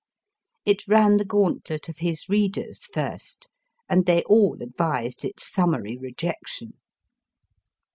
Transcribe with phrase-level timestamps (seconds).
[0.65, 3.47] It ran the gauntlet of his readers first,
[3.87, 6.79] and they all advised its summary rejection.